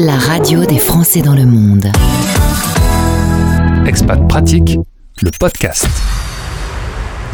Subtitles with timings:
[0.00, 1.92] la radio des Français dans le monde.
[3.86, 4.78] Expat Pratique,
[5.20, 5.86] le podcast.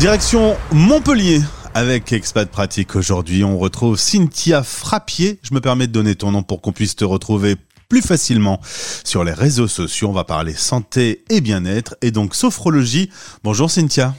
[0.01, 1.43] Direction Montpellier.
[1.75, 5.39] Avec Expat Pratique aujourd'hui, on retrouve Cynthia Frappier.
[5.43, 7.55] Je me permets de donner ton nom pour qu'on puisse te retrouver
[7.89, 8.61] plus facilement
[9.05, 10.09] sur les réseaux sociaux.
[10.09, 13.11] On va parler santé et bien-être et donc sophrologie.
[13.45, 14.13] Bonjour Cynthia.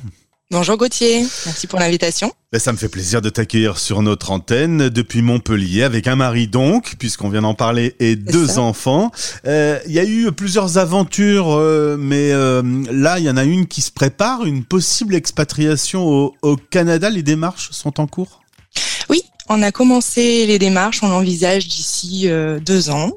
[0.49, 2.31] Bonjour Gauthier, merci pour l'invitation.
[2.53, 6.47] Ben, ça me fait plaisir de t'accueillir sur notre antenne depuis Montpellier avec un mari
[6.47, 8.61] donc, puisqu'on vient d'en parler, et deux ça.
[8.61, 9.11] enfants.
[9.45, 13.43] Euh, Il y a eu plusieurs aventures, euh, mais euh, là, il y en a
[13.43, 17.09] une qui se prépare, une possible expatriation au, au Canada.
[17.09, 18.41] Les démarches sont en cours?
[19.09, 23.11] Oui, on a commencé les démarches, on l'envisage d'ici euh, deux ans.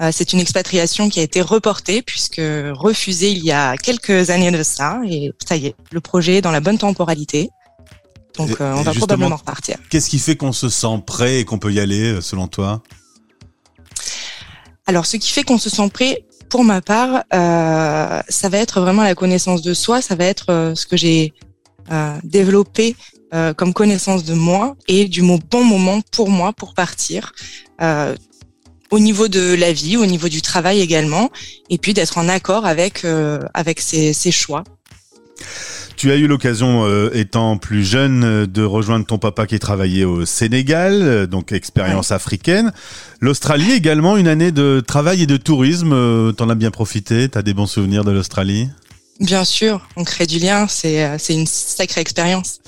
[0.00, 4.50] Euh, c'est une expatriation qui a été reportée puisque refusée il y a quelques années
[4.50, 7.50] de ça et ça y est, le projet est dans la bonne temporalité.
[8.38, 9.76] Donc Et- euh, on va probablement repartir.
[9.90, 12.82] Qu'est-ce qui fait qu'on se sent prêt et qu'on peut y aller, euh, selon toi?
[14.86, 18.80] Alors, ce qui fait qu'on se sent prêt, pour ma part, euh, ça va être
[18.80, 21.32] vraiment la connaissance de soi, ça va être euh, ce que j'ai
[21.92, 22.96] euh, développé
[23.34, 27.32] euh, comme connaissance de moi et du bon moment pour moi pour partir.
[28.90, 31.30] Au niveau de la vie, au niveau du travail également,
[31.68, 34.64] et puis d'être en accord avec euh, avec ses, ses choix.
[35.96, 40.24] Tu as eu l'occasion, euh, étant plus jeune, de rejoindre ton papa qui travaillait au
[40.24, 42.72] Sénégal, euh, donc expérience africaine.
[43.20, 45.92] L'Australie également, une année de travail et de tourisme.
[45.92, 48.68] euh, T'en as bien profité T'as des bons souvenirs de l'Australie?
[49.20, 52.60] Bien sûr, on crée du lien, c'est euh, c'est une sacrée expérience.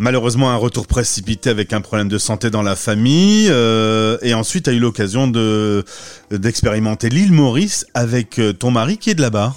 [0.00, 3.48] Malheureusement, un retour précipité avec un problème de santé dans la famille.
[3.50, 5.84] euh, et ensuite, tu as eu l'occasion de
[6.30, 9.56] d'expérimenter l'île Maurice avec euh, ton mari qui est de là-bas.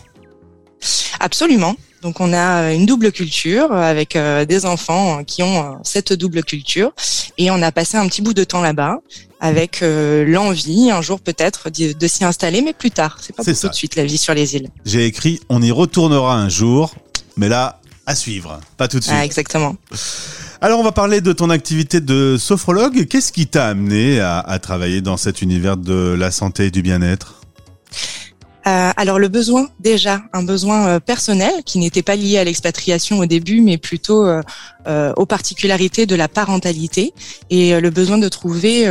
[1.19, 1.75] Absolument.
[2.01, 6.43] Donc on a euh, une double culture euh, avec des enfants qui ont cette double
[6.43, 6.91] culture
[7.37, 8.97] et on a passé un petit bout de temps là-bas
[9.39, 13.17] avec l'envie un jour peut-être de, s'y installer mais plus tard.
[13.21, 14.69] C'est pas pour tout de suite la vie sur les îles.
[14.85, 16.93] J'ai écrit «On y retournera un jour»,
[17.37, 19.15] mais là, à suivre, pas tout de suite.
[19.17, 19.75] Ah, exactement.
[20.59, 23.07] Alors, on va parler de ton activité de sophrologue.
[23.07, 26.81] Qu'est-ce qui t'a amené à, à travailler dans cet univers de la santé et du
[26.81, 27.41] bien-être?
[28.67, 33.17] Euh, alors le besoin déjà, un besoin euh, personnel qui n'était pas lié à l'expatriation
[33.17, 37.13] au début, mais plutôt euh, aux particularités de la parentalité
[37.49, 38.87] et le besoin de trouver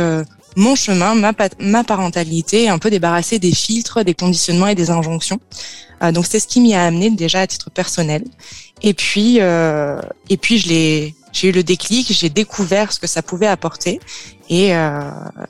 [0.55, 5.39] mon chemin, ma, ma parentalité, un peu débarrassé des filtres, des conditionnements et des injonctions.
[6.03, 8.23] Euh, donc c'est ce qui m'y a amené déjà à titre personnel.
[8.81, 13.07] Et puis euh, et puis je l'ai j'ai eu le déclic, j'ai découvert ce que
[13.07, 13.99] ça pouvait apporter
[14.49, 15.01] et, euh,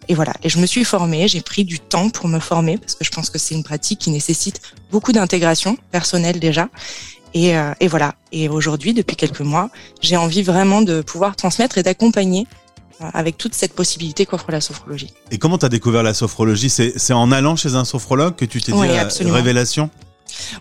[0.08, 0.34] et voilà.
[0.44, 3.10] Et je me suis formée, j'ai pris du temps pour me former parce que je
[3.10, 4.62] pense que c'est une pratique qui nécessite
[4.92, 6.70] beaucoup d'intégration personnelle déjà.
[7.34, 8.14] Et, euh, et voilà.
[8.32, 9.70] Et aujourd'hui, depuis quelques mois,
[10.02, 12.46] j'ai envie vraiment de pouvoir transmettre et d'accompagner
[13.14, 15.14] avec toute cette possibilité qu'offre la sophrologie.
[15.32, 16.70] Et comment t'as découvert la sophrologie?
[16.70, 19.36] C'est en allant chez un sophrologue que tu t'es dit Oui, la absolument.
[19.36, 19.90] révélation?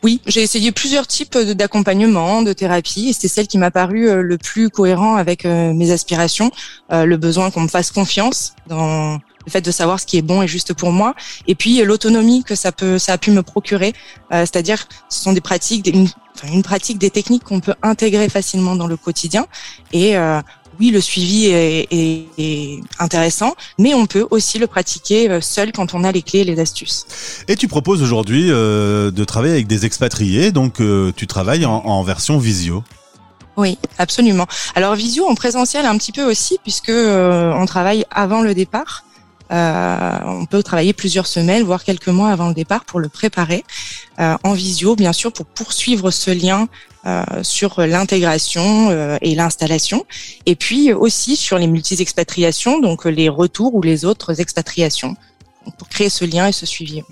[0.02, 4.20] Oui, j'ai essayé plusieurs types d'accompagnement, de thérapie, et c'est celle qui m'a paru euh,
[4.20, 6.50] le plus cohérent avec euh, mes aspirations,
[6.92, 10.22] euh, le besoin qu'on me fasse confiance dans le fait de savoir ce qui est
[10.22, 11.14] bon et juste pour moi,
[11.46, 13.92] et puis euh, l'autonomie que ça peut, ça a pu me procurer,
[14.32, 16.08] euh, c'est-à-dire ce sont des pratiques, une,
[16.52, 19.46] une pratique, des techniques qu'on peut intégrer facilement dans le quotidien,
[19.92, 20.40] et euh,
[20.80, 25.72] oui, le suivi est, est- est intéressant, mais on peut aussi le pratiquer euh, seul
[25.72, 27.04] quand on a les clés et les astuces.
[27.48, 31.82] Et tu proposes aujourd'hui euh, de travailler avec des expatriés, donc euh, tu travailles en,
[31.84, 32.82] en version visio.
[33.56, 34.46] Oui, absolument.
[34.74, 39.04] Alors visio en présentiel un petit peu aussi puisque euh, on travaille avant le départ.
[39.52, 43.64] Euh, on peut travailler plusieurs semaines, voire quelques mois avant le départ pour le préparer.
[44.20, 46.68] Euh, en visio, bien sûr, pour poursuivre ce lien
[47.42, 50.04] sur l'intégration euh, et l'installation.
[50.46, 55.16] Et puis aussi sur les multi-expatriations, donc les retours ou les autres expatriations.
[55.78, 57.02] Pour créer ce lien et ce suivi.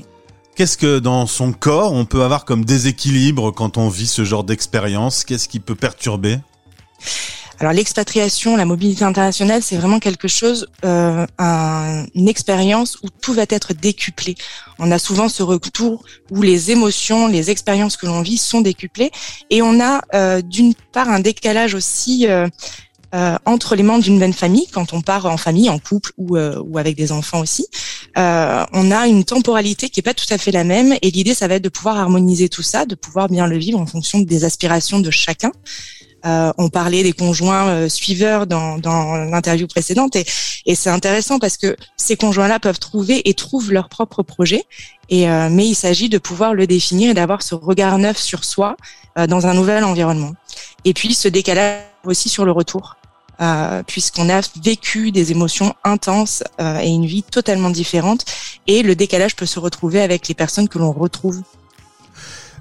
[0.55, 4.43] Qu'est-ce que dans son corps on peut avoir comme déséquilibre quand on vit ce genre
[4.43, 5.25] d'expérience?
[5.25, 6.39] Qu'est-ce qui peut perturber?
[7.61, 13.33] Alors l'expatriation, la mobilité internationale, c'est vraiment quelque chose, euh, un- une expérience où tout
[13.35, 14.37] va être décuplé.
[14.79, 19.11] On a souvent ce retour où les émotions, les expériences que l'on vit sont décuplées,
[19.51, 22.47] et on a euh, d'une part un décalage aussi euh,
[23.15, 26.37] euh, entre les membres d'une même famille, quand on part en famille, en couple ou,
[26.37, 27.67] euh, ou avec des enfants aussi.
[28.19, 31.35] Euh, on a une temporalité qui est pas tout à fait la même, et l'idée,
[31.35, 34.21] ça va être de pouvoir harmoniser tout ça, de pouvoir bien le vivre en fonction
[34.21, 35.51] des aspirations de chacun.
[36.27, 40.25] Euh, on parlait des conjoints euh, suiveurs dans, dans l'interview précédente et,
[40.67, 44.65] et c'est intéressant parce que ces conjoints-là peuvent trouver et trouvent leur propre projet.
[45.11, 48.43] Et euh, mais il s'agit de pouvoir le définir et d'avoir ce regard neuf sur
[48.45, 48.77] soi
[49.17, 50.33] euh, dans un nouvel environnement.
[50.85, 52.97] Et puis ce décalage aussi sur le retour.
[53.41, 58.25] euh, puisqu'on a vécu des émotions intenses euh, et une vie totalement différente.
[58.67, 61.43] Et le décalage peut se retrouver avec les personnes que l'on retrouve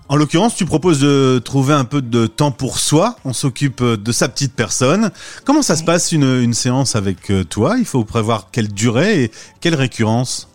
[0.10, 3.16] en l'occurrence, tu proposes de trouver un peu de temps pour soi.
[3.26, 5.12] On s'occupe de sa petite personne.
[5.44, 7.76] Comment ça se passe une, une séance avec euh, toi?
[7.78, 10.50] Il faut prévoir quelle durée et quelle récurrence?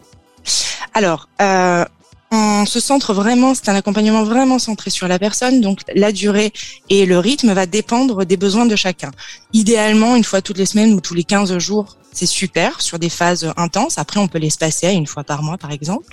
[0.95, 1.85] Alors, euh,
[2.33, 6.53] on se centre vraiment, c'est un accompagnement vraiment centré sur la personne, donc la durée
[6.89, 9.11] et le rythme va dépendre des besoins de chacun.
[9.53, 13.11] Idéalement, une fois toutes les semaines ou tous les 15 jours, c'est super sur des
[13.11, 13.99] phases intenses.
[13.99, 16.07] Après, on peut les passer à une fois par mois, par exemple.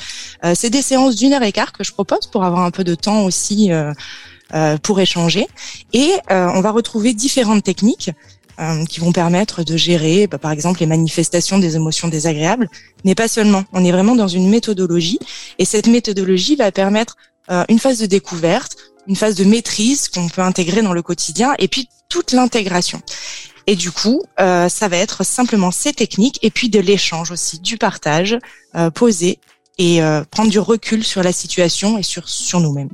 [0.44, 2.84] Euh, c'est des séances d'une heure et quart que je propose pour avoir un peu
[2.84, 3.94] de temps aussi euh,
[4.54, 5.48] euh, pour échanger.
[5.94, 8.12] Et on va retrouver différentes techniques
[8.60, 12.70] euh, qui vont permettre de gérer, bah, par exemple, les manifestations des émotions désagréables,
[13.06, 13.64] mais pas seulement.
[13.74, 15.20] On est vraiment dans une méthodologie,
[15.58, 17.18] et cette méthodologie va permettre
[17.52, 18.78] euh, une phase de découverte,
[19.08, 23.02] une phase de maîtrise qu'on peut intégrer dans le quotidien, et puis toute l'intégration.
[23.68, 27.60] Et du coup, euh, ça va être simplement ces techniques, et puis de l'échange aussi,
[27.60, 28.38] du partage,
[28.76, 29.40] euh, poser
[29.78, 32.90] et euh, prendre du recul sur la situation et sur, sur nous-mêmes.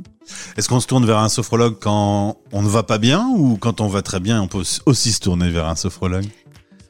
[0.57, 3.81] Est-ce qu'on se tourne vers un sophrologue quand on ne va pas bien ou quand
[3.81, 6.25] on va très bien, on peut aussi se tourner vers un sophrologue?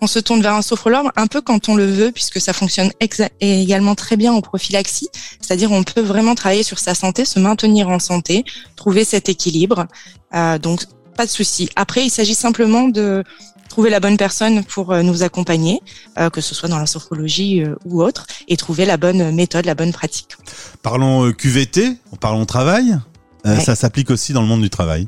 [0.02, 2.92] On se tourne vers un sophrologue un peu quand on le veut, puisque ça fonctionne
[3.40, 5.10] également très bien en prophylaxie.
[5.40, 8.44] C'est-à-dire on peut vraiment travailler sur sa santé, se maintenir en santé,
[8.76, 9.88] trouver cet équilibre.
[10.34, 10.84] Euh, donc
[11.16, 11.70] pas de souci.
[11.76, 13.24] Après, il s'agit simplement de
[13.70, 15.82] trouver la bonne personne pour euh, nous accompagner,
[16.18, 19.66] euh, que ce soit dans la sophrologie euh, ou autre, et trouver la bonne méthode,
[19.66, 20.38] la bonne pratique.
[20.82, 22.98] Parlons QVT, parlons travail.
[23.46, 25.08] Ça s'applique aussi dans le monde du travail.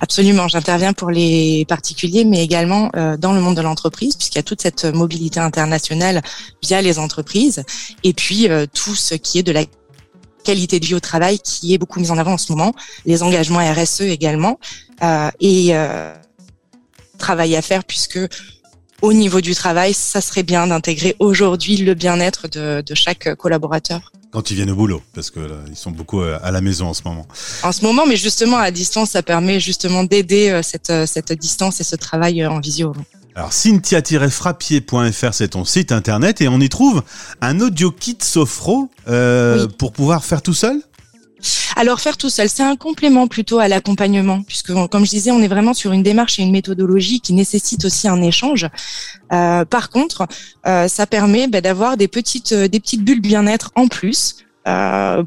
[0.00, 4.42] Absolument, j'interviens pour les particuliers, mais également dans le monde de l'entreprise, puisqu'il y a
[4.42, 6.22] toute cette mobilité internationale
[6.62, 7.62] via les entreprises,
[8.04, 9.64] et puis tout ce qui est de la
[10.44, 12.74] qualité de vie au travail qui est beaucoup mis en avant en ce moment,
[13.06, 14.58] les engagements RSE également,
[15.40, 15.72] et
[17.18, 18.18] travail à faire puisque
[19.02, 24.12] au niveau du travail, ça serait bien d'intégrer aujourd'hui le bien-être de, chaque collaborateur.
[24.30, 25.40] Quand ils viennent au boulot, parce que
[25.70, 27.26] ils sont beaucoup euh, à la maison en ce moment.
[27.62, 31.32] En ce moment, mais justement à distance, ça permet justement d'aider euh, cette, euh, cette
[31.32, 32.92] distance et ce travail en visio.
[33.34, 37.02] Alors cynthia-frappier.fr c'est ton site internet et on y trouve
[37.40, 38.90] un audio kit Sophro
[39.78, 40.82] pour pouvoir faire tout seul?
[41.76, 45.40] Alors faire tout seul, c'est un complément plutôt à l'accompagnement, puisque comme je disais, on
[45.40, 48.68] est vraiment sur une démarche et une méthodologie qui nécessite aussi un échange.
[49.32, 50.26] Euh, par contre,
[50.66, 54.36] euh, ça permet bah, d'avoir des petites euh, des petites bulles bien-être en plus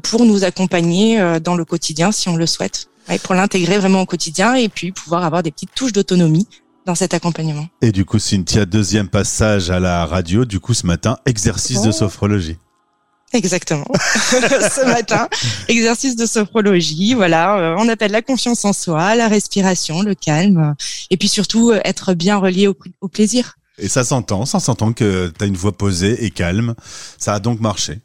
[0.04, 2.86] pour nous accompagner dans le quotidien si on le souhaite,
[3.24, 6.46] pour l'intégrer vraiment au quotidien et puis pouvoir avoir des petites touches d'autonomie
[6.86, 7.66] dans cet accompagnement.
[7.80, 11.90] Et du coup, Cynthia, deuxième passage à la radio, du coup ce matin, exercice de
[11.90, 12.56] sophrologie.
[13.32, 13.86] Exactement.
[13.94, 15.28] Ce matin,
[15.68, 17.14] exercice de sophrologie.
[17.14, 20.74] Voilà, euh, on appelle la confiance en soi, la respiration, le calme,
[21.10, 23.56] et puis surtout euh, être bien relié au, plaisir.
[23.78, 26.74] Et ça s'entend, ça s'entend que tu as une voix posée et calme.
[27.18, 28.00] Ça a donc marché.